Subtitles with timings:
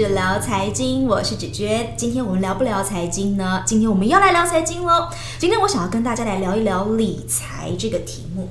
[0.00, 1.92] 芷聊财经，我是芷娟。
[1.94, 3.62] 今天我们聊不聊财经呢？
[3.66, 5.10] 今天我们要来聊财经喽。
[5.38, 8.48] 今天我想要跟大家来聊一聊理财这个题目。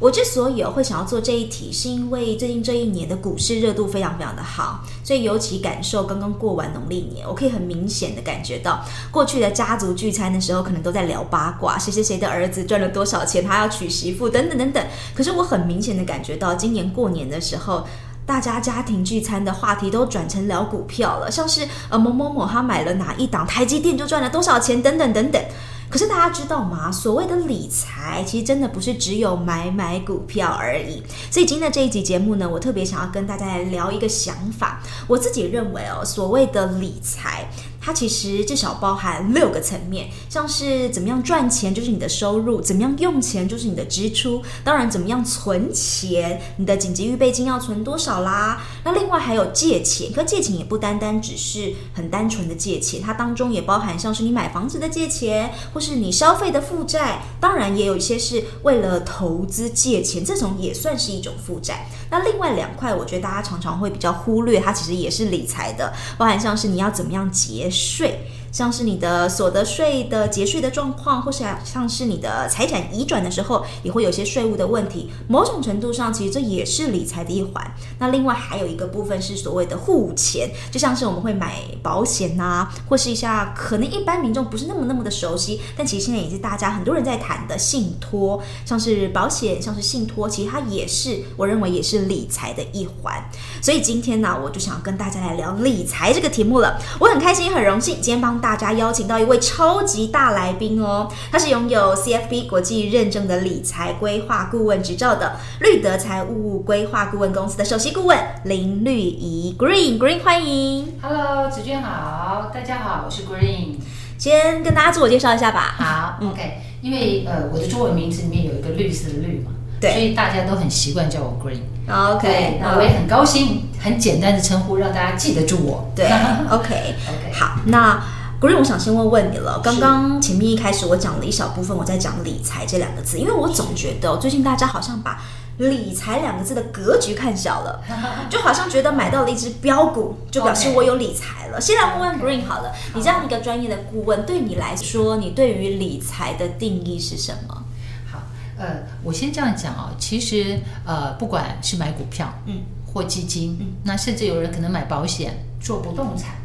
[0.00, 14.84] 我之所以会想要做这一题，是因为最近这一年的股市热度非常非常的好，所以尤其感受刚刚过完农历年，我可以很明显的感觉到，过去的家族聚餐的时候，可能都在聊八卦，谁谁谁的儿子赚了多少钱，他要娶媳妇等等等等。
[15.14, 17.84] 可是我很明显的感觉到，今年过年的时候，
[18.28, 25.42] 大家家庭聚餐的话题都转成聊股票了，像是呃某某某他买了哪一档台积电就赚了多少钱等等等等。
[25.88, 26.92] 可是大家知道吗？
[26.92, 31.02] 所谓的理财，其实真的不是只有买买股票而已。
[31.30, 34.82] 所以今天的这一集节目呢，我特别想要跟大家来聊一个想法。
[35.06, 37.48] 我自己认为哦，所谓的理财。
[37.88, 48.60] 它其实至少包含六个层面，像是怎么样赚钱就是你的收入，怎么样用钱就是你的支出，当然怎么样存钱，你的紧急预备金要存多少啦？
[48.84, 61.86] 那另外还有借钱，可借钱也不单单只是很单纯的借钱，它当中也包含像是你买房子的借钱，或是你消费的负债，当然也有一些是为了投资借钱，这种也算是一种负债。
[62.10, 68.18] 那另外两块，我觉得大家常常会比较忽略，它其实也是理财的，包含像是你要怎么样节税。
[68.50, 75.10] 像是你的所得税的节税的状况，或是像是你的财产移转的时候，也会有些税务的问题。
[75.28, 77.64] 某种程度上，其实这也是理财的一环。
[77.98, 93.22] 那另外还有一个部分是所谓的护钱，就像是我们会买保险呐、或是一下可能一般民众不是那么那么的熟悉，但其实现在也是大家很多人在谈的信托，像是保险，像是信托，其实它也是我认为也是理财的一环。
[93.60, 96.80] 所以今天呢，我就想跟大家来聊理财这个题目了。
[96.98, 98.37] 我很开心，很荣幸，今天帮。
[98.40, 110.94] 大家邀请到一位超级大来宾哦，他是拥有 CFP 国际认证的理财规划顾问执照的绿德财务规划顾问公司的首席顾问林绿怡 Green Green，欢迎。
[111.02, 113.76] Hello，子娟好，大家好，我是 Green。
[114.18, 115.74] 先跟大家自我介绍一下吧。
[115.78, 121.60] 好，OK，因为呃我的中文名字里面有一个绿色的绿嘛，对，所以大家都很习惯叫我 Green。
[121.88, 125.90] OK，那我也很高兴，很简单的称呼让大家记得住我。
[125.96, 126.06] 对
[126.50, 128.02] ，OK OK， 好，那。
[128.40, 129.58] Green，我想先问问你了。
[129.64, 135.20] 刚刚前面一开始我讲了一小部分，我在讲理财这两个字，因为我总觉得最近大家好像把
[135.56, 137.82] 理财两个字的格局看小了，
[138.30, 141.60] 就好像觉得买到了一只标股就表示我有理财了。
[141.60, 147.64] 先来问问 Green 好了，你这样一个专业的顾问，对你来说，你对于理财的定义是什么？
[148.08, 148.22] 好，
[148.56, 156.36] 呃，我先这样讲啊，其实呃，不管是买股票，嗯，或基金，嗯，那甚至有人可能买保险，做不动产。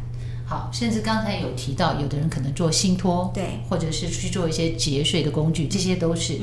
[0.54, 6.38] 好，甚至刚才有提到，有的人可能做信托，对，或者是去做一些节税的工具，这些都是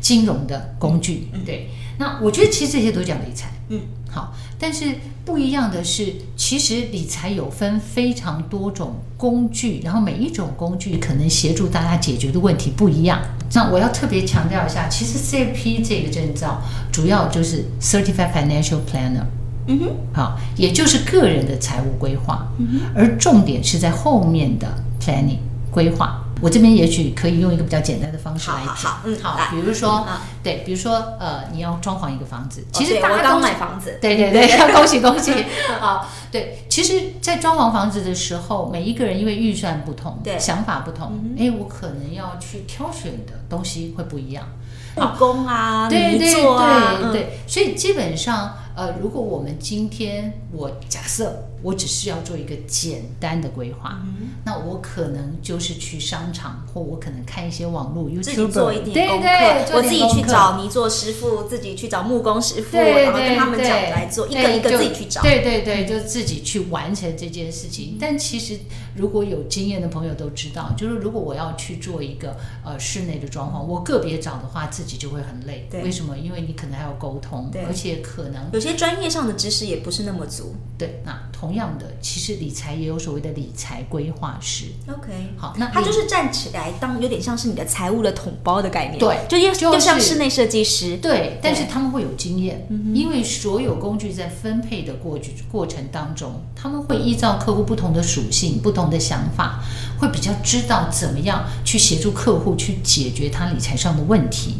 [0.00, 1.68] 金融的工具，嗯、对。
[1.98, 3.80] 那我觉得其实这些都叫理财，嗯，
[4.10, 4.34] 好。
[4.58, 13.20] 但是不一样的是，其实理财有分非常多种工具，然后每一种工具可能协助大家解决的问题不一样。
[13.52, 19.26] 那我要特别强调一下，其实 CFP 这个证照主要就是 Certified Financial Planner。
[19.66, 24.66] 嗯哼，好，也就是个人的财务规划，嗯哼，而重点是在后面的
[25.00, 25.38] planning
[25.70, 26.18] 规划。
[26.40, 35.32] 我这边也许可以用一个比较简单的方式来讲，好，好，嗯，好，比如说，嗯、对，比如说，呃，你要装潢一个房子，其实大家刚买房子，对对对， 要恭喜恭喜，
[35.78, 44.44] 好，对，其实，在装潢房子的时候，每一个人因为预算不同，对，想法不同，哎、嗯，我可能要去挑选的东西会不一样，
[44.96, 48.54] 木工啊，对对对、啊、对，所以基本上。
[48.74, 67.96] 呃，如果我们今天我假设我只是要做一个简单的规划，嗯，那我可能就是去商场，或我可能看一些网络 YouTube，自己做一点功课，对对，我自己去找泥作师傅，自己去找木工师傅，然后跟他们讲来做，一个一个自己去找，对对对，就自己去完成这件事情。
[68.00, 68.58] 但其实
[68.96, 75.68] 如果有经验的朋友都知道，就是如果我要去做一个呃室内的装潢，我个别找的话，自己就会很累。
[75.84, 76.16] 为什么？
[76.18, 78.50] 因为你可能还要沟通，而且可能。
[78.52, 81.00] 有些专业上的知识也不是那么足，对。
[81.04, 84.66] 那同样的，其实理财也有所谓的理财规划师。
[84.88, 91.38] OK，好，那他就是站起来当有点像是你的财务的统包的概念，对，就又、就是、像室内设计师，对。
[91.42, 95.18] 但是他们会有经验，因为所有工具在分配的过
[95.50, 99.64] 过程当中，他们会依照客户不同的属性、不同的想法，
[99.98, 104.56] 会比较知道怎么样去协助客户去解决他理财上的问题，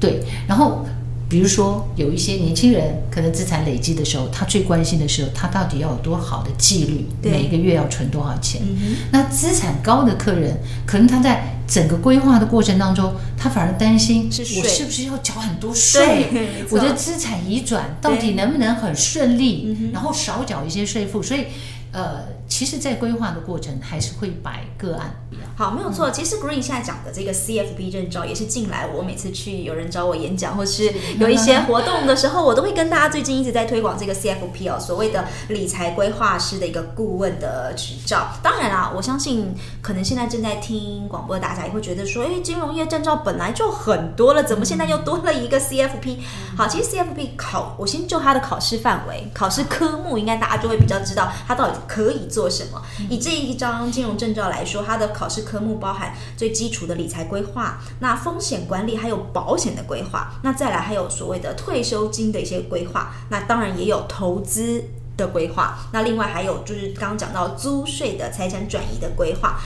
[0.00, 0.84] 对，然后。
[1.34, 8.62] 比如说，有一些年轻人可能资产累积的时候，他最关心的时候，他到底要有多好的纪律，每一个月要存多少钱？
[8.62, 16.28] 嗯、那资产高的客人，可能他在整个规划的过程当中，他反而担心是我是不是要缴很多税？
[16.70, 19.76] 我的资产移转到底能不能很顺利？
[19.92, 21.20] 然后少缴一些税负？
[21.20, 21.46] 所以，
[21.94, 22.34] 呃。
[22.46, 25.16] 其实，在规划的过程还是会摆个案。
[25.56, 26.10] 好，没有错。
[26.10, 38.28] 其实 Green 现在讲的这个 CFP 证照，也是近来我每次去有人找我演讲，或是有一些活动的时候，我都会跟大家最近一直在推广这个 CFP 哦，所谓的理财规划师的一个顾问的执照。
[38.42, 46.18] 当然啦，我相信可能现在正在听广播的大家也会觉得说，哎，金融业证照本来就很多了，怎么现在又多了一个 CFP？
[46.56, 52.82] 好，其实 CFP 考，我先就它的考试范围、考试科目，应该大家就会比较知道它到底可以做什么。
[53.08, 64.82] 以这一张金融证照来说，它的考试科目包含最基础的理财规划，那风险管理还有保险的规划，那再来还有所谓的退休金的一些规划，那当然也有投资
[65.16, 69.58] 的规划，那另外还有就是刚刚讲到租税的财产转移的规划。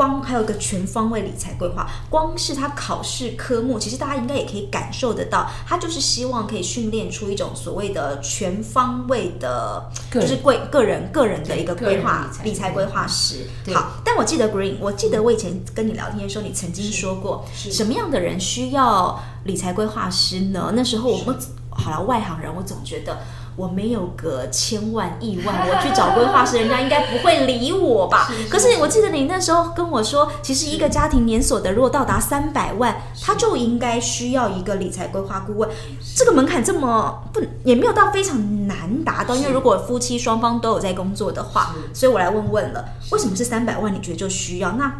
[0.00, 13.46] 光还有一个全方位理财规划，光是他考试科目，其实大家应该也可以感受得到，他就是希望可以训练出一种所谓的全方位的，就是贵个人个人的一个规划理财规划师。
[13.74, 20.72] 好，但我记得 Green，我记得我以前跟你聊天的时候，你曾经说过，什么样的人需要理财规划师呢？
[20.74, 21.36] 那时候我们
[21.68, 23.18] 好了，外行人，我总觉得。
[23.56, 28.30] 我没有个千万亿万， 我去找规划师，人家应该不会理我吧？
[28.48, 35.68] 可是我记得你那时候跟我说，其实一个家庭年所得如果到达三百万，他就应该需要一个理财规划顾问。
[36.16, 43.92] 这个门槛这么不也没有到非常难达到，因为如果夫妻双方都有在工作的话，所以我来问问了，为什么是三百万？
[43.94, 44.72] 你觉得就需要？
[44.72, 44.90] 那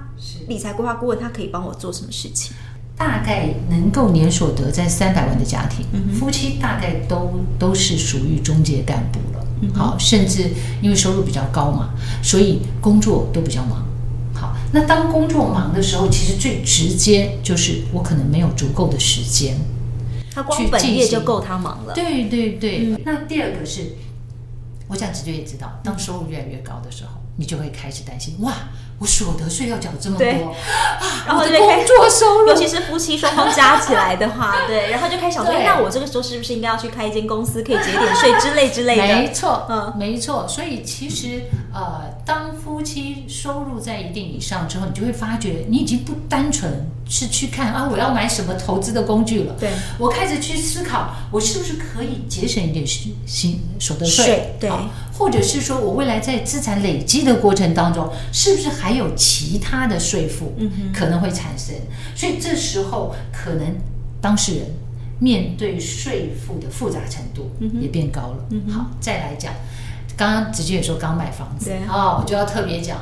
[0.49, 2.55] 理财规划顾问他可以帮我做什么事情？
[3.00, 9.47] 大概能够年所得在三百万的家庭，嗯、夫妻大概都都是属于中介干部了。
[9.62, 10.50] 嗯、好，甚至
[10.82, 13.87] 因为收入比较高嘛，所以工作都比较忙。
[14.35, 19.56] 好，那当工作忙的时候，其实最直接就是我可能没有足够的时间，
[20.35, 21.94] 他光本业就够他忙了。
[21.94, 22.85] 对对对。
[22.85, 23.97] 嗯、那第二个是，
[24.88, 28.52] 我想直接也知道，当收入越来越高的时候，你就会开始担心哇。
[29.00, 30.26] 我所得税要缴这么多，
[31.26, 39.02] 然后就工作收入，尤其是夫妻双方加起来的话，对，然后就开始想说， 那我这个时候是不是应该要去开一间公司，可以节点税之类之类的？
[39.02, 40.47] 没错，嗯，没错。
[40.47, 49.55] 所以其实，呃，当夫妻收入在一定以上之后，你就会发觉，你已经不单纯是去看啊，我要买什么投资的工具了。
[49.61, 54.55] 对，我开始去思考，我是不是可以节省一点薪所得税？
[54.59, 54.71] 对。
[55.19, 60.55] 或者是说，我未来在资产累积的过程当中，是不是还有其他的税负
[60.95, 61.75] 可能会产生？
[62.17, 63.77] 所以这时候可能
[64.19, 64.67] 当事人
[65.19, 67.51] 面对税负的复杂程度
[67.83, 68.45] 也变高了。
[68.73, 69.53] 好，再来讲，
[70.17, 72.97] 刚刚直接也说刚买房子，哦，我就要特别讲，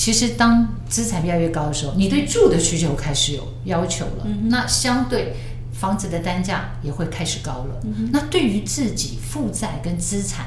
[0.00, 5.34] 其实当资产越来越高的时候，你对住的需求开始有要求了，那相对
[5.74, 7.82] 房子的单价也会开始高了。
[8.10, 10.46] 那对于自己负债跟资产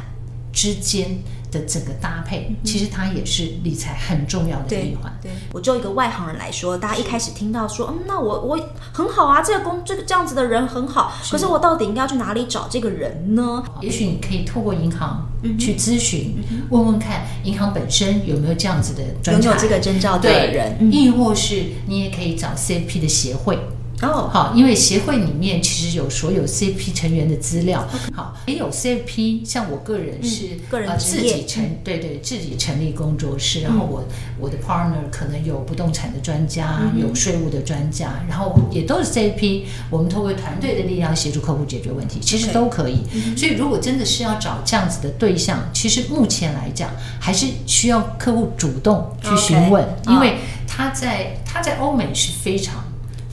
[0.51, 1.19] 之间
[1.53, 5.17] 的整个搭配，其实它也是理财很重要的一环。
[5.21, 8.59] 对，我就一个外行人来说，大家一开始听到说，嗯，那我我
[8.91, 13.63] 很好啊，这个工这个这样子的人很好，可是我到底应该要去哪里找这个人呢？
[13.81, 15.29] 也许你可以透过银行
[15.59, 16.35] 去咨询，
[16.69, 23.59] 问问看银行本身有没有这样子的专有这个证照的人，亦或是你也可以找 CFP 的协会。
[24.01, 34.03] 哦，好，因为协会里面其实有所有 CFP 成员的资料，好，也有 CFP，像我个人是个人自己成，对对，自己成立工作室，然后我
[34.39, 43.03] 我的 partner 可能有不动产的专家，有税务的专家，然后也都是 CFP，我们透过团队的力量协助客户解决问题，其实都可以。
[43.38, 46.89] 所以如果真的是要找这样子的对象，其实目前来讲
[47.20, 52.84] 还是需要客户主动去询问，因为他在他在欧美是非常。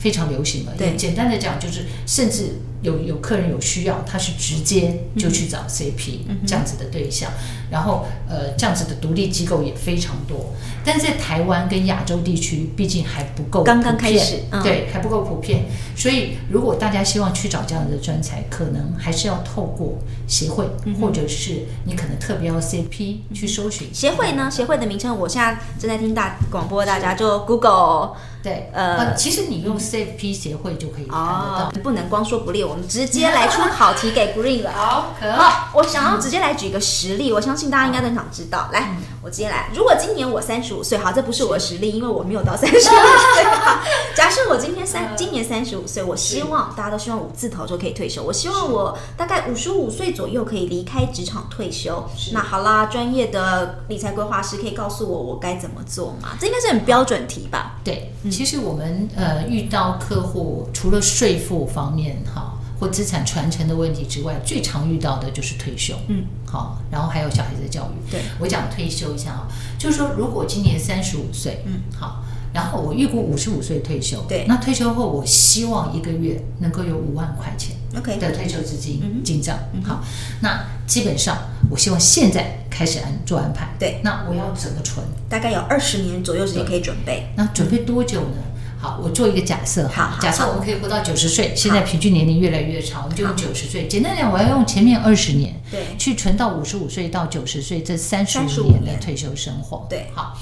[0.01, 7.31] 非常流行的，对，简单的讲就是，甚至有有客人有需要，他是直接就去找 CFP 这样子的对象，
[7.69, 20.65] 然后呃这样子的独立机构也非常多，但在台湾跟亚洲地区，毕竟还不够，刚刚开始，对，还不够普遍，所以如果大家希望去找这样的专才，可能还是要透过协会，
[20.99, 24.49] 或者是你可能特别要 CFP 去搜寻协会呢？
[24.49, 28.13] 协会的名称，我现在正在听大广播，大家就 Google。
[28.43, 31.71] 对，呃，其实你用 CFP 协会就可以看得到。
[31.83, 34.71] 不能光说不练，我们直接来出考题给 Green 了。
[34.71, 38.69] 好，好，我想要直接来举个实例，我相信大家应该都想知道。
[38.71, 39.69] 来，我直接来。
[39.75, 43.43] 如果今年我三十五岁，好，这不是我的实例，因为我没有到三十五岁。
[44.15, 48.23] 假设我今天三，今年三十五岁，我希望大家都希望五字头就可以退休。
[48.23, 52.07] 我希望我大概五十五岁左右可以离开职场退休。
[52.31, 56.29] 那好啦，专业的理财规划师可以告诉我我该怎么做吗？
[56.39, 57.73] 这应该是很标准题吧？
[57.83, 58.13] 对。
[58.29, 65.93] 其实我们呃遇到客户，除了税负方面哈，或资产传承的问题之外，最常遇到的就是退休。
[66.07, 68.11] 嗯，好，然后还有小孩子的教育。
[68.11, 69.47] 对，我讲退休一下啊，
[69.77, 79.59] 就是说，如果今年三十五岁，嗯，好，然后我预估五十五岁退休，对，那退休后，我希望一个月能够有五万块钱，OK 的退休资金进账。
[79.73, 80.03] 嗯，好，
[80.41, 81.37] 那基本上，
[81.69, 83.69] 我希望现在开始安做安排。
[83.77, 85.05] 对，那我要怎么存？
[85.29, 87.27] 大概有二十年左右时间可以准备。
[87.35, 88.37] 那准备多久呢？
[88.81, 89.87] 好，我做一个假设。
[89.87, 93.87] 哈，假设我们可以活到九十岁，现在平均年龄越来越长，我们就用九十岁。
[93.87, 99.85] 简单讲，我要用前面二十年，对，去存到五十五岁到九十岁这三十五年的退休生活。
[99.87, 100.35] 对，好。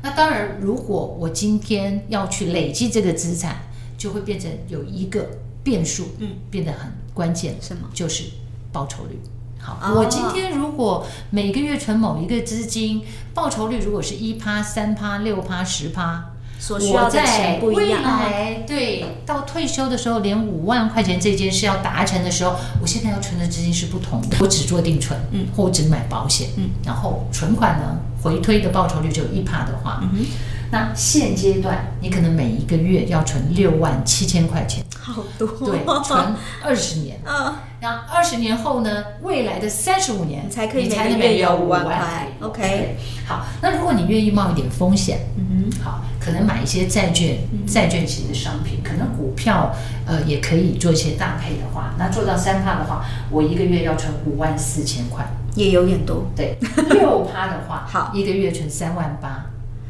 [0.00, 3.56] 那当然，如果我今天要去累积这个资产，
[3.98, 5.28] 就会变成有一个
[5.64, 7.56] 变数，嗯，变得很关键。
[7.60, 7.88] 什么？
[7.92, 8.24] 就是
[8.70, 9.20] 报酬率。
[9.58, 13.02] 好，哦、我今天如果每个月存某一个资金，
[13.34, 16.31] 报酬率如果是一趴、三趴、六趴、十趴。
[16.62, 18.00] 所需要的钱不一样。
[18.00, 24.36] 未来对到退休的时候，连五万块钱这件事要达成的时候，我现在要存的资金是不同的。
[24.38, 30.26] 我只做定存，嗯，或只买保险，嗯，然后存款呢，回推的报酬率只有一趴的话，嗯哼，
[30.72, 46.00] 那现阶段你可能每一个月要存六万七千块钱，好多，对，存二十年，嗯，然后二十年后呢，未来的三十五年才可以你才能每月有五万块，OK，好，那如果你愿意冒一点风险，嗯哼，好。
[46.24, 47.36] 可能买一些债券、
[47.66, 49.74] 债券型的商品，可能股票，
[50.06, 55.26] 呃，也可以做一些搭配的话，那做到三趴的话，我一个月要存五万四千块，
[55.56, 56.24] 也有点多。
[56.36, 56.56] 对，
[56.90, 59.46] 六趴的话， 好，一个月存三万八。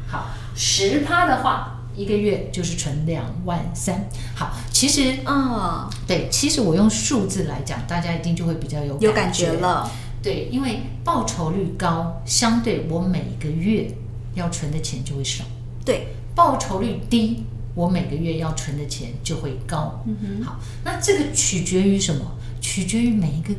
[0.07, 4.07] 好，十趴的话，一个月就是存两万三。
[4.35, 9.89] 好，其实，啊、哦，对，其实我用数字来讲，大家一定就会比较有感，有感觉了。
[10.21, 13.87] 对，因为报酬率高，相对我每个月
[14.35, 15.43] 要存的钱就会少。
[15.85, 16.07] 对。
[16.35, 17.43] 报酬率低，
[17.75, 20.03] 我每个月要存的钱就会高。
[20.07, 22.25] 嗯哼，好，那这个取决于什么？
[22.59, 23.53] 取决于每一个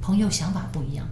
[0.00, 1.04] 朋友想法不一样。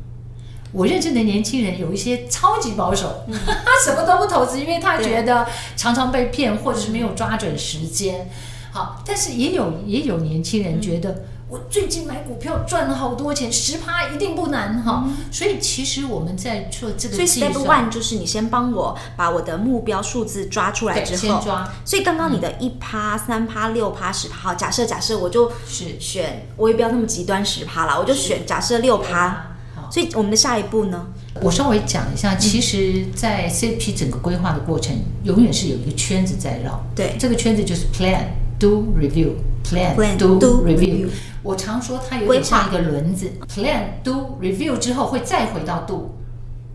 [0.73, 5.47] 我认识的年轻人有一些超级保守，嗯、他 什么都不投资，因为他觉得
[5.77, 8.31] 常常被骗，或者是没有抓准时间。
[8.73, 11.11] 好，但是也有也有年轻人觉得。
[11.11, 15.03] 嗯我最近买股票赚了好多钱，十趴一定不难哈。
[15.05, 21.69] 嗯、所以其实我们在做这个所以 step one 就是你先帮我把我的目标数字抓出来之后，先抓。
[21.85, 29.50] 所以刚刚你的一趴、三趴、六趴、十趴，好，假设假设我就是选，我也不要那么极端十趴啦，我就选假设六趴。
[29.91, 31.07] 好，所以我们的下一步呢？
[31.43, 36.85] 我稍微讲一下，其实，在 CFP 整个规划的过程，永远是有一个圈子在绕。
[36.95, 38.25] 对，这个圈子就是 plan
[38.59, 39.31] do review
[39.65, 41.09] plan, plan do, do review。
[41.43, 46.15] 我常说它有点像一个轮子，plan do review 之后会再回到 do，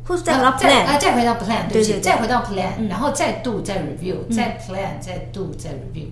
[0.06, 6.08] 或者再回到 plan，啊再回到 plan，对不起，再回到 plan，然后再 do 再 review，再 plan 再 do 再 review。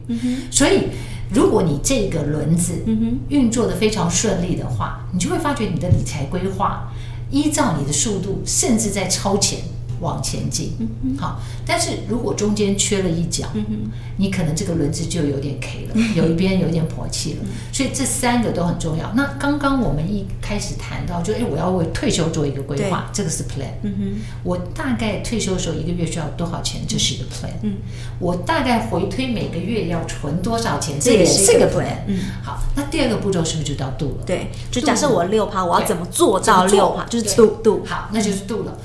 [0.51, 0.89] 所以
[1.33, 2.73] 如果你这个轮子
[3.29, 6.91] 运作的非常顺利的话，你就会发觉你的理财规划
[7.33, 9.72] 依照你的速度，甚至在超前。
[10.03, 10.73] 往前进，
[11.17, 13.47] 好，但是如果中间缺了一角，
[14.17, 17.39] 你可能这个轮子就有点 K 了，有一边有点破气了，
[17.71, 19.11] 所以这三个都很重要。
[19.15, 23.71] 那刚刚我们一开始谈到，就哎，我要为退休做一个规划，这个是 plan。
[23.83, 27.53] 嗯我大概退休的时候一个月需要多少钱，这是一个 plan。
[27.61, 27.77] 嗯
[28.19, 31.95] 我大概回推每个月要存多少钱，这也是一个 plan。
[32.07, 34.25] 嗯好，那第二个步骤是不是就到度了？
[34.25, 37.05] 对，就假设我六趴，我要怎么做到六趴？
[37.05, 37.81] 就是 do do。
[37.85, 38.77] 好，那就是 do 了。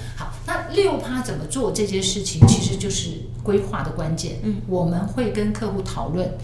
[0.48, 0.54] 好。
[0.68, 3.10] 那六趴怎么做这件事情，其实就是
[3.42, 4.38] 规划的关键。
[4.42, 6.36] 嗯，我们会跟客户讨论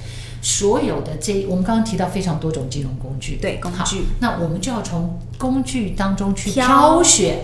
[0.43, 4.05] 所有的这，我们刚刚提到非常多种金融工具，对，工具。
[4.21, 7.39] 那我们就要从工具当中去挑选。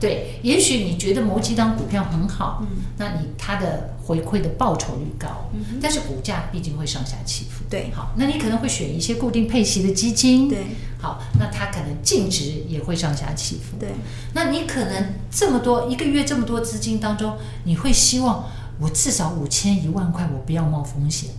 [0.00, 10.58] 对，也许你觉得某几档股票很好，嗯，那你它的回馈的报酬率高，嗯，但是股价毕竟会上下起伏，对，好，那你可能会选一些固定配息的基金，对，
[11.00, 13.90] 好，那它可能净值也会上下起伏，对，
[14.34, 18.44] 那你可能这么多一个月这么多资金当中，你会希望
[18.80, 21.30] 我至少五千一万块，我不要冒风险。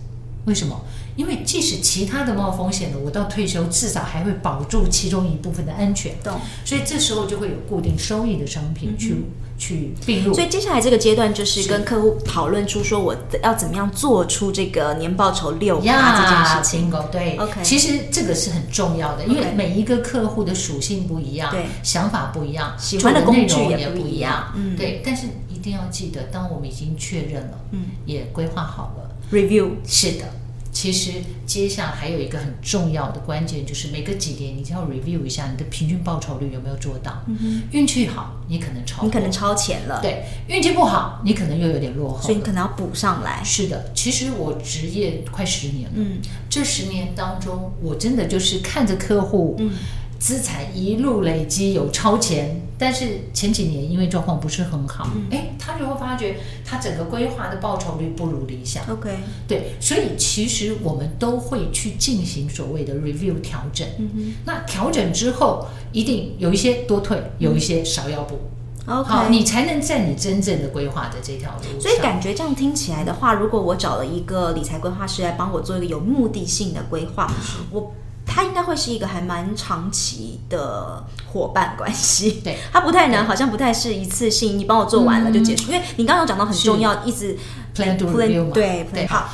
[0.46, 0.80] 为什么？
[1.16, 6.14] 因为即使其他的冒风险的，我到退休至少还会保住其中一部分的安全。
[6.24, 6.40] 懂。
[6.64, 9.24] 所以这时候就会有固定收益的商品去、嗯、
[9.60, 10.32] 去并入。
[10.32, 16.90] 所以接下来这个阶段就是跟客户讨论出说我要怎么样做出这个年报酬六趴这件事情。
[17.12, 17.62] 对，OK。
[17.62, 24.52] 其实这个是很重要的，因为每一个客户的属性不一样，对，想法不一样，喜欢的工具也不一样。
[24.56, 25.02] 嗯，对。
[25.04, 30.24] 但是一定要记得，当我们已经确认了，嗯，也规划好了，review 是的。
[30.72, 31.12] 其实
[31.46, 37.22] 接下来还有一个很重要的关键，就是每隔几年你就要 review 一下你的平均报酬率有没有做到。
[37.26, 40.00] 嗯哼，运气好，你可能超，你可能超前了。
[40.00, 43.42] 对，运气不好，你可能又有点落后，所以你可能要补上来。
[43.44, 49.72] 是的，其实我职业快十年了，嗯，这十年当中，我真的就是看着客户，嗯。
[50.20, 58.82] 资产一路累积有超前，但是前几年因为状况不是很好，哎、嗯，他就会发觉他整个规划的报酬率不如理想。
[58.90, 63.86] OK，对，所以其实我们都会去进行所谓的 review 调整。
[63.98, 68.38] 嗯哼，那调整之后，一定有一些多退，有一些少要补。
[68.86, 71.78] OK，好，你才能在你真正的规划的这条路。
[71.78, 77.30] 所以感觉这样听起来的话，如果我找了一个理财规划师来帮我做一个有目的性的规划，
[77.70, 77.92] 我。
[78.26, 85.70] 他应该会是一个还蛮长期的伙伴关系，对， 他不太能，好像不太是一次性，你帮我做完了就结束。
[85.70, 87.36] 嗯、因为你刚刚有讲到很重要，一直
[87.74, 89.06] plan to review 嘛，对对。
[89.06, 89.28] 好，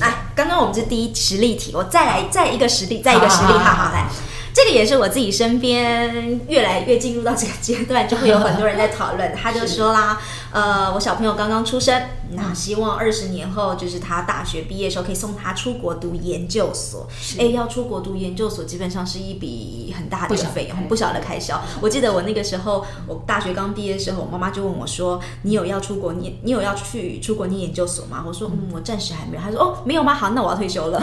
[0.00, 4.06] 哎，刚刚我们是第一实例题，我再来再一个实例，再一个实例，好好来。
[4.54, 9.32] 这个也是我自己身边越来越进入到这个阶段，就会有很多人在讨论。
[9.36, 10.20] 他就说啦，
[10.52, 17.06] 呃，我小朋友刚刚出生，那希望二十年后就是他大学毕业的时候可以送他出国读研究所。
[17.38, 21.60] 哎，要出国读研究所，基本上是一笔很大的费用，不小的开销。
[21.80, 26.34] 我记得我那个时候，我大学刚毕业的时候，我妈妈就问我说：“你有要出国念？
[26.42, 30.14] 你有要去出国念研究所吗？”我说：“嗯，我暂时还没有。”她说：“哦，没有吗？
[30.14, 31.00] 好，那我要退休了。”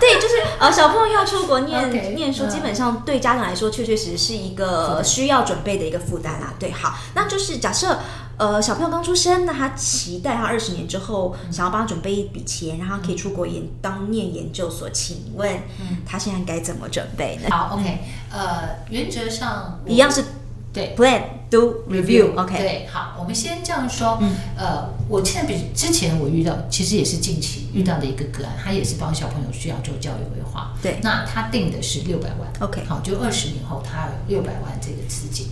[0.00, 6.54] 对，就是呃，小朋友要出国念 Okay, 念书，基本上对家长来说，确确实实是一个需要准备的一个负担啦。
[6.58, 7.98] 对，好，那就是假设
[8.42, 15.60] 呃，小朋友刚出生，那他期待他二十年之后想要帮他准备一笔钱，然后可以出国研当念研究所，请问
[16.04, 17.48] 他现在该怎么准备呢？
[17.50, 18.00] 好，OK，
[18.32, 20.24] 呃，原则上一样是。
[20.74, 35.46] 对，plan do review，OK，对，好，我们先这样说，嗯，呃，我现在比之前我遇到，其实也是近期遇到的一个个案，他也是帮小朋友需要做教育规划，对，那他定的是六百万，OK，好，就二十年后他有六百万这个资金，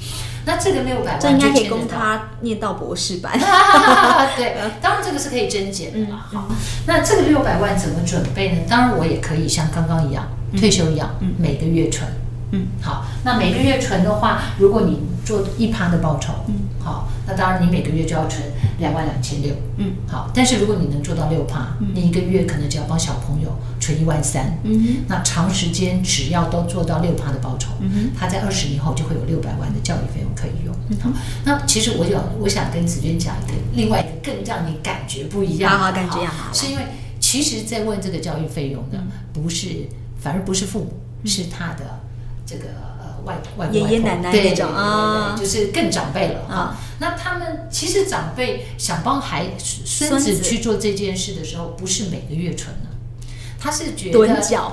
[0.51, 3.39] 那这个六百万这应该可以供他念到博士班，
[4.37, 6.49] 对，当然这个是可以增减的嘛，好，
[6.89, 8.63] 那这个六百万怎么准备呢？
[8.69, 10.27] 当然我也可以像刚刚一样
[10.59, 12.11] 退休一样，每个月存。
[12.53, 18.43] 嗯，好，那每个月存的话，如果你做一趴的报酬，嗯，好，那当然你每个月就要存
[18.79, 31.11] 两万两千六，嗯，好，但是如果你能做到六趴，嗯，你一个月可能就要帮小朋友存一万三，嗯，那长时间只要都做到六趴的报酬，嗯，他在二十年后就会有六百万的教育费用可以用，嗯，好，
[31.45, 36.85] 那其实我有我想跟子娟讲一个另外一个更让你感觉不一样，好好感觉好，是因为
[37.19, 39.89] 其实，在问这个教育费用的不是，
[40.21, 40.93] 反而不是父母，
[41.25, 42.01] 是他的。
[42.47, 42.65] 这个
[42.99, 46.77] 呃外外公爷爷奶奶那种啊，就是更长辈了啊。
[46.99, 50.41] 那他们其实长辈想帮孩孙子。
[50.41, 52.90] 去做这件事的时候，不是每个月存的，
[53.61, 54.19] 他是觉得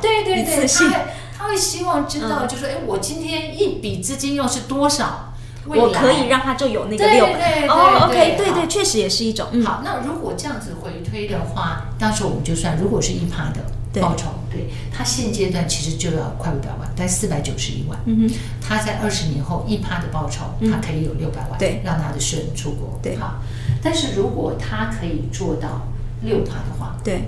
[0.02, 1.06] 对对对，他会
[1.38, 5.34] 他会希望知道，就是说，哎，我今天一笔资金又是多少，
[5.66, 9.48] 我可以让他就有那个六百哦，OK，对对，确实也是一种。
[9.64, 13.62] 好，那如果这样子回推的话，到时候我们就算，如果是一趴的。
[14.00, 17.98] 报酬对，他现阶段其实就要快五百万，但四百九十一万。
[18.06, 23.00] 嗯哼，他在二十年后一趴的报酬，他可以有六百万，对，让他的孙出国。
[23.02, 23.42] 对，好。
[23.82, 25.88] 但是如果他可以做到
[26.22, 27.24] 六趴的话，对，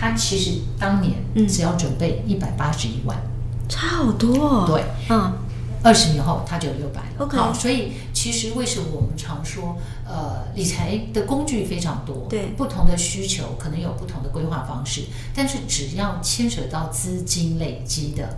[0.00, 3.20] 他其实当年只要准备一百八十一万，
[3.68, 4.66] 差好多。
[4.66, 5.32] 对，嗯。
[5.82, 7.26] 二十年后他就有六百了。
[7.30, 18.28] 好，所以其实为什么我们常说，呃，理财的工具非常多，对，不同的需求可能有不同的规划方式，但是只要牵扯到资金累积的，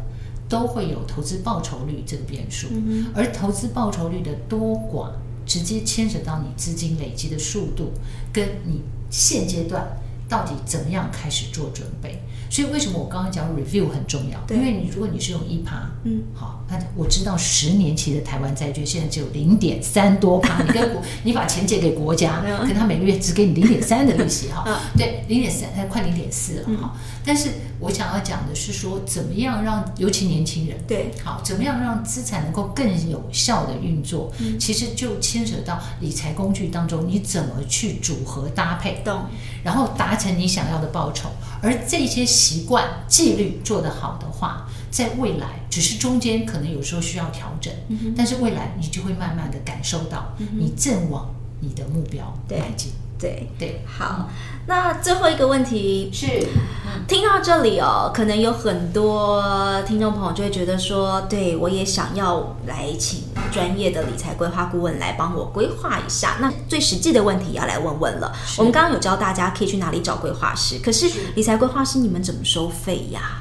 [0.48, 2.68] 都会有投资报酬率这个变数。
[2.70, 5.09] 嗯，而投资报酬率的多寡，
[5.44, 7.90] 直接牵扯到你资金累积的速度，
[8.33, 9.85] 跟你现阶段
[10.33, 12.18] 到底怎么样开始做准备。
[12.49, 14.38] 所以为什么我刚刚讲 review 很重要？
[14.55, 24.64] 因为你如果你是用一趴，嗯，好，那我知道十年期的台湾债券现在只有零点三多趴， 你跟国，你把钱借给国家，可能他每个月只给你零点三的利息，哈，
[24.97, 26.95] 对，零点三，快零点四了，哈。
[27.25, 27.49] 但是
[27.83, 34.33] 我想要讲的是说，怎么样让尤其年轻人，对，好，怎么样让资产能够更有效的运作？
[34.38, 39.27] 嗯，其实就牵扯到理财工具当中，你怎么去组合搭配，懂，
[39.62, 41.29] 然后达成你想要的报酬，
[41.61, 42.23] 而这些。
[42.25, 51.29] 习惯纪律做得好的话，在未来只是中间可能有时候需要调整，嗯、但是未来你就会慢慢的感受到，你正往
[51.61, 52.92] 你的目标迈进。
[53.18, 54.29] 对对，对好。
[54.29, 56.27] 嗯、那最后一个问题是，
[56.87, 59.42] 嗯、听到这里哦，可能有很多
[59.87, 66.37] 听众朋友就会觉得说，对我也想要来请专业的理财规划顾问来帮我规划一下。
[66.40, 68.33] 那最实际的问题要来问问了。
[68.57, 73.40] 我们刚刚有教大家可以去哪里找规划师，可是理财规划师你们怎么收费呀？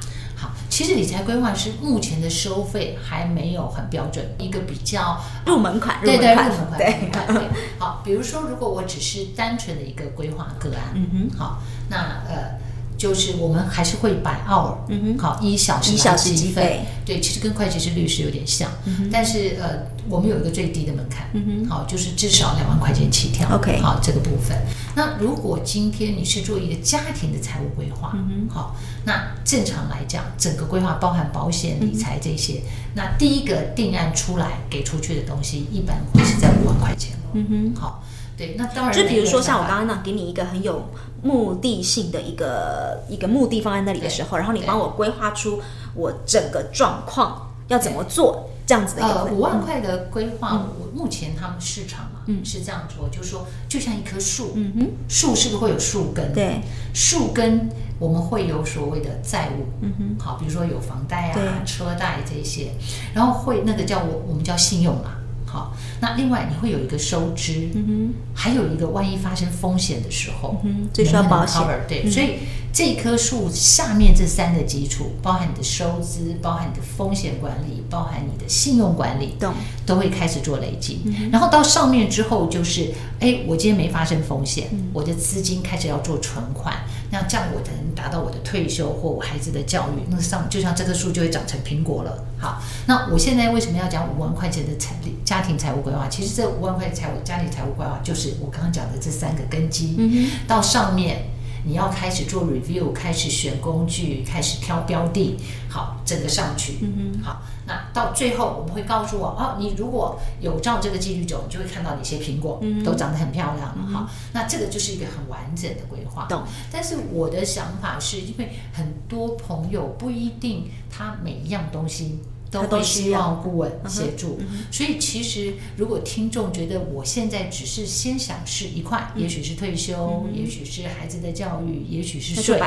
[0.71, 7.43] 好，其实理财规划师目前的收费还没有很标准，一个比较入门款，对对，入门款，对，入门款，对。
[7.77, 11.97] 好，比如说如果我只是单纯的一个规划个案，嗯哼，好，那
[12.29, 12.60] 呃。
[13.01, 24.55] 就是我们还是会摆 hour，嗯哼，好，一小时来计费，对，其实跟会计师、律师有点像，嗯哼，但是呃，我们有一个最低的门槛，嗯哼，好，就是至少两万块钱起跳，OK，好，这个部分。
[24.93, 38.03] 那如果今天你是做一个家庭的财务规划，嗯哼，好，那正常来讲，整个规划包含保险、理财这些，嗯、那第一个定案出来给出去的东西，一般会是在五万块钱，嗯哼，好。
[38.41, 38.91] 对，那当然。
[38.91, 40.89] 就比如说，像我刚刚那给你一个很有
[41.21, 45.61] 目的性的一个一个目的放在那里的时候，然后你帮我规划出
[45.93, 49.21] 我整个状况要怎么做这样子的一个。
[49.25, 56.33] 呃，五万块的规划，嗯、我目前他们市场嘛，嗯，是这样做，就是说，就像一棵树，嗯哼，树是不是会有树根？
[56.33, 56.61] 对，
[56.95, 62.71] 树根我们会有所谓的债务，嗯哼，好，比如说有房贷啊、车贷这些，
[63.13, 65.17] 然后会那个叫我我们叫信用嘛。
[65.51, 72.35] 好，那另外你会有一个收支，嗯哼，还有一个万一发生风险的时候，嗯哼，最需要保险，对，嗯、所以
[72.71, 79.53] 这棵树下面这三个基础，包含你的收支，包含你的风险管理，包含你的信用管理，懂
[79.85, 86.73] 都会开始做累积，嗯、然后到上面之后就是，哎，我今天没发生风险，嗯、我的资金开始要做存款。
[87.11, 92.25] 那这样我才能达到我的退休或我孩子的教育，那上就像这棵树就会长成苹果了。
[92.39, 96.07] 好，那我现在为什么要讲五万块钱的财家庭财务规划？
[96.09, 101.30] 其实这五万块钱财务家庭财务规划就是我刚刚讲的这三个根基，嗯，到上面。
[101.63, 105.37] 你要开始做 review，开始选工具，开始挑标的，
[105.69, 116.43] 好，整个上去，嗯哼，好，那到最后我们会告诉我，哦，你如果有照这个纪律走，你就会看到哪些苹果，嗯，都长得很漂亮，嗯哼，好，那这个就是一个很完整的规划，懂。
[116.71, 122.19] 但是我的想法是因为很多朋友不一定他每一样东西。
[122.51, 124.37] 都会希望顾问协助，
[124.69, 132.59] 所以其实如果听众觉得我现在只是先想是一块，嗯、也许是退休，嗯、也许是孩子的教育，也许是税，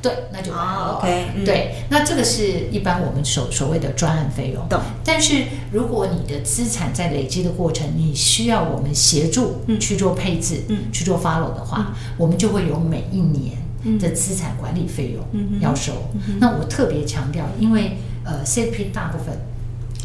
[0.00, 0.50] 对，那就。
[0.54, 4.66] OK，对，那这个是一般我们所所谓的专案费用。
[4.66, 4.80] 懂。
[5.04, 13.58] 但是如果你的资产在累积的过程，你需要我们协助去做配置，嗯，去做 follow 的话，嗯、我们就会有每一年
[13.98, 15.92] 的资产管理费用要收。
[16.14, 17.98] 嗯嗯、那我特别强调，因为。
[18.28, 19.34] 呃，CFP 大部分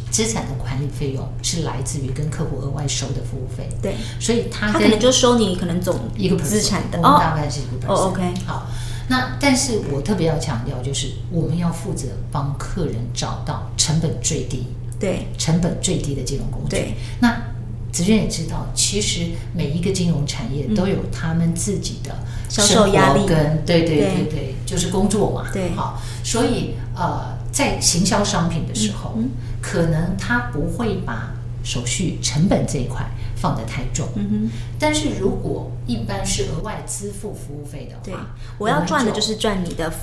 [0.09, 7.91] 资产的管理费用是来自于跟客户额外收的服务费，对，所以他他可能就收你可能总一个资产的哦，大概是一个 percent。
[7.91, 8.67] 哦，OK，好，
[9.09, 14.67] 那但是我特别要强调，就是我们要负责帮客人找到成本最低，
[14.99, 16.69] 对，成本最低的金融工具。
[16.69, 17.35] 对，那
[17.91, 22.15] 子娟也知道，其实每一个金融产业都有他们自己的
[22.47, 24.23] 销售压力，跟对对对。
[24.29, 27.32] 对，就是工作嘛，对，好，所以呃。
[27.53, 29.13] 在行销商品的时候，
[29.61, 31.31] 可能他不会把
[31.63, 34.07] 手续成本这一块放得太重。
[34.15, 34.51] 嗯哼。
[34.79, 38.15] 但是如果一般是额外支付服务费的话，对，
[38.57, 39.93] 我要赚的就是赚你的，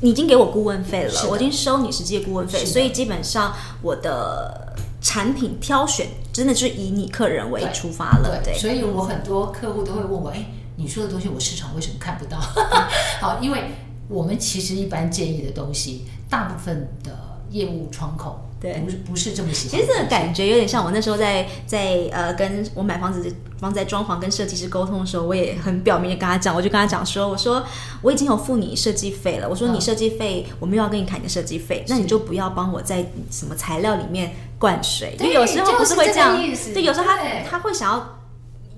[0.00, 8.40] 你已经给我顾问费了，我已经收你实际的顾问费，所以基本上我的产品挑选真的是以你客人为出发了。
[8.44, 10.46] 对，对，所以我很多客户都会问我，哎，
[10.76, 12.38] 你说的东西我市场为什么看不到？
[13.20, 13.64] 好，因为。
[14.12, 17.10] 我们其实一般建议的东西，大部分的
[17.50, 19.70] 业务窗口对不是不是这么喜欢。
[19.70, 27.64] 其实这个感觉有点像我那时候在在呃跟我买房子房子在装潢跟设计师沟通的时候，我也很表明的跟他讲，我就跟他讲说，我说
[28.02, 36.36] 我已经有付你设计费了，我说你设计费我没有要跟你砍你的设计费，那你就不要帮我在什么材料里面灌水，因为有时候不是会这样，
[36.72, 37.18] 对，有时候他
[37.50, 38.18] 他会想要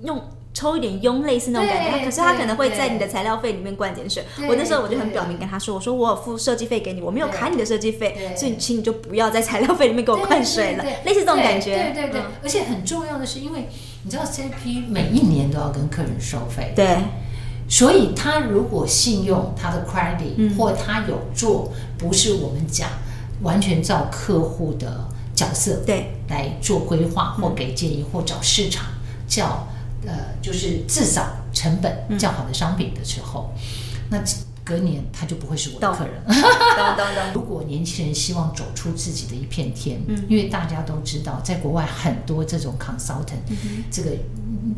[0.03, 0.19] 用。
[0.53, 4.23] 抽一点佣，类似那种感觉，可是他可能会在你的材料费里面灌点水。
[4.47, 11.91] 我那时候我就很表明跟他说：“我说我有付设计费给你，我没有砍你的设计费，所以请你就不要在材料费里面给我灌水了。”类似这种感觉。
[11.93, 13.67] 对对对，嗯、而且很重要的是，因为
[14.03, 16.97] 你知道 CP 每一年都要跟客人收费，对，
[17.67, 22.87] 所以他如果信用他的 credit，、嗯、或他有做，不是我们讲
[23.41, 28.85] 完全照客户的角色对来做规划或给建议、嗯、或找市场
[29.27, 29.67] 叫。
[30.05, 33.61] 呃，就是至少成本较好的商品的时候，嗯、
[34.09, 34.23] 那
[34.65, 36.13] 隔年他就不会是我的客人。
[37.33, 44.11] 如果年轻人希望走出自己的一片天，嗯、因为大家都知道，在国外很多这种 consultant，、嗯、这个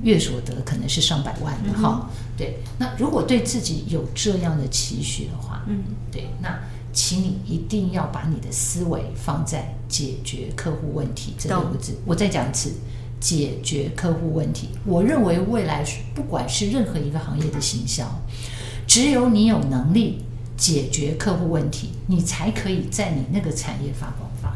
[0.01, 2.09] 月所得可能是上百万的哈。
[2.35, 6.59] 对，那如果对自己有这样的期许的话，嗯，对，那
[6.91, 11.95] 请你一定要把你的思维放在解决客户问题这六个字。
[12.05, 12.71] 我再讲一次，
[13.19, 14.69] 解决客户问题。
[14.85, 18.05] 我认为未来不管是任何一个行业的行销，
[18.85, 20.23] 只有你有能力
[20.57, 24.55] 解决客户问题，你才可以在你那个产业发光发。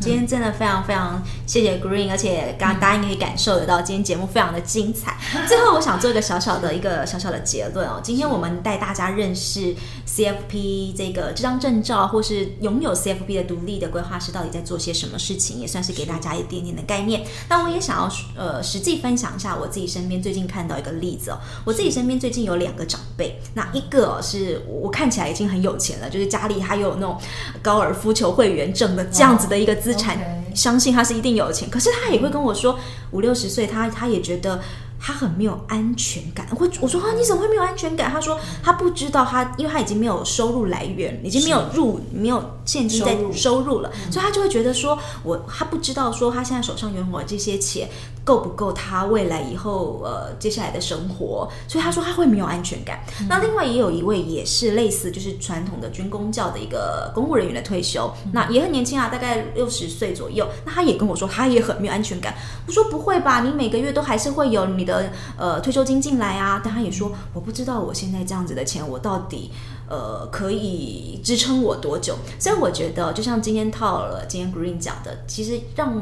[0.00, 5.16] 今天真的非常非常谢谢 Green，而且刚刚大家可以感受得到，今天节目非常的精彩。
[5.46, 8.00] 最后，我想做一个小小的一个小小的结论哦。
[8.02, 9.74] 今天我们带大家认识
[10.06, 17.24] CFP 这个这张证照，或是拥有 CFP 的独立的规划师到底在做些什么事情，也算是给大家一点点的概念。
[17.48, 21.38] 那我也想要呃实际分享一下我自己身边最近看到一个例子哦。
[21.64, 27.18] 我自己身边最近有两个长辈，那一个是我看起来已经很有钱了，就是家里还有那种
[27.60, 29.76] 高尔夫球会员证的这样子的一个。
[29.92, 30.18] 资产
[30.54, 32.78] 相信他是一定有钱，可是他也会跟我说，
[33.12, 34.60] 五六十岁，他他也觉得。
[35.00, 38.10] 他很没有安全感，我我说啊，你怎么会没有安全感？
[38.10, 47.88] 他说他不知道他，因为他已经没有收入来源，已经没有入没有现金在收入了，所以他就会觉得说，我他不知道说他现在手上拥有这些钱
[48.24, 53.00] 够不够他未来以后呃接下来的生活，所以他说他会没有安全感。
[53.20, 60.46] 嗯、那另外也有一位也是类似就是传统的军工教的一个公务人员的退休，嗯、那也很年轻啊，大概六十岁左右。
[60.66, 62.34] 那他也跟我说他也很没有安全感。
[62.66, 64.87] 我说不会吧，你每个月都还是会有你。
[64.88, 69.50] 的呃退休金进来啊，但他也说我不知道我现在这样子的钱，我到底
[69.88, 72.16] 呃可以支撑我多久？
[72.38, 75.94] 所以我觉得，就像今天套了今天 Green 讲的，其实让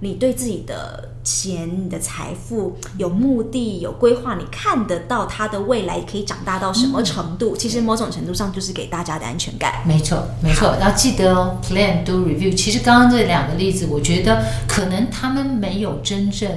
[0.00, 7.56] 你对自己的钱、你的财富有目的、有规划，你看得到它的未来可以长大到什么程度？
[7.56, 9.82] 嗯、其实某种程度上就是给大家的安全感。
[9.84, 10.72] 没错，没错。
[10.80, 12.54] 要记得哦，Plan do review。
[12.54, 16.48] 其实刚刚这两个例子，我觉得可能他们没有真正。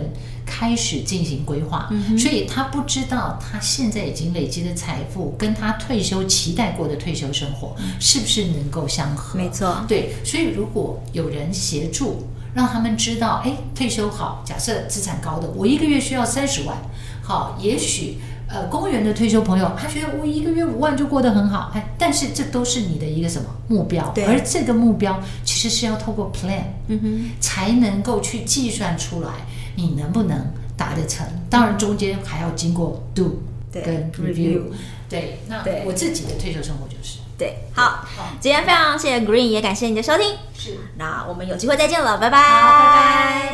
[0.54, 9.40] 开始进行规划，嗯、所以他不知道他现在已经累积的财富跟他退休期待过的退休生活是不是能够相合？
[9.40, 10.14] 没错，对。
[10.26, 16.76] 所以如果有人协助，让他们知道，哎，退休好，假设资产高的，我一个月需要三十万，
[17.24, 18.18] 好，也许
[18.50, 24.10] 呃，公务员的退休朋友，他觉得我一个月五万就过得很好，哎，但是这都是你的一个什么目标？
[24.10, 24.26] 对。
[24.26, 29.30] 而这个目标其实是要透过 plan，嗯哼，才能够去计算出来。
[29.76, 31.26] 你能不能达得成？
[31.50, 34.62] 当然，中间还要经过 do 跟 review。
[35.10, 37.58] 对，那我自己的退休生活就是对。
[37.74, 38.08] 好，
[38.40, 40.36] 今天非常谢谢 Green，也感谢你的收听。
[40.54, 42.40] 是，那我们有机会再见了，拜拜，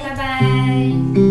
[0.04, 1.27] 拜拜，拜拜。